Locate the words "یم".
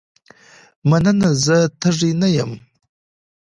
2.35-2.51